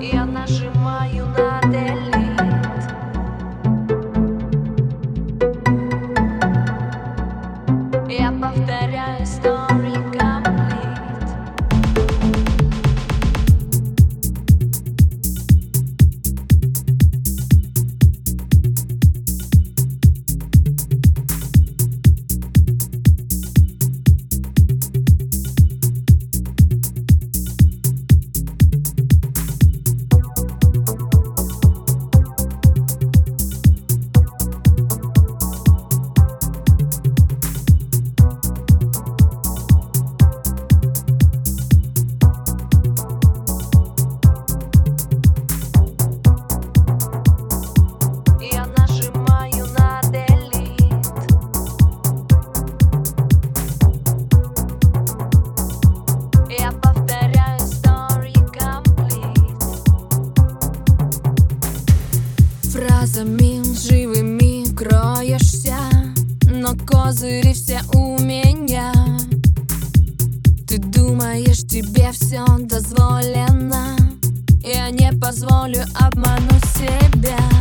[0.00, 2.38] Я нажимаю на delete
[8.08, 9.07] Я повторяю.
[63.18, 65.76] Фразами живыми кроешься
[66.44, 68.92] Но козыри все у меня
[70.68, 73.96] Ты думаешь, тебе все дозволено
[74.62, 77.57] Я не позволю обмануть себя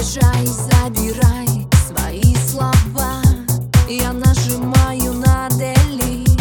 [0.00, 3.20] Приезжай, забирай свои слова.
[3.86, 6.40] Я нажимаю на delete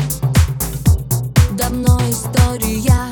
[1.58, 3.09] Давно история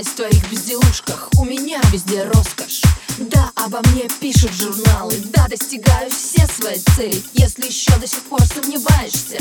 [0.00, 2.82] нуждаюсь в твоих безделушках, у меня везде роскошь.
[3.18, 7.22] Да, обо мне пишут журналы, да, достигаю все свои цели.
[7.34, 9.38] Если еще до сих пор сомневаешься,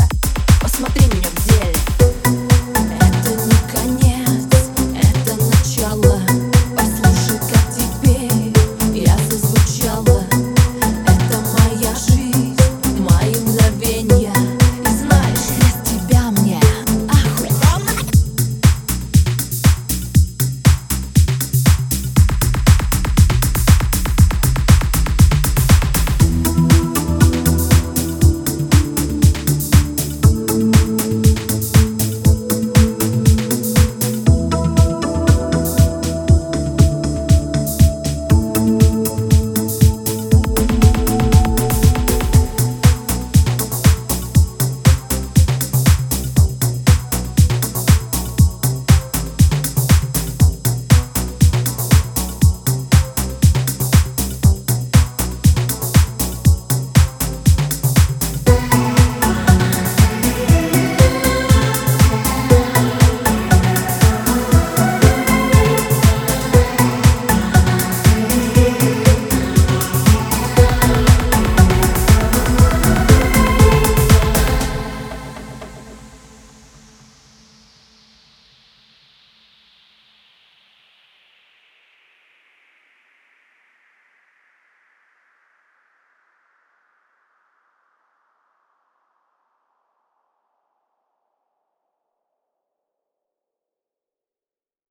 [0.62, 2.49] посмотри меня в деле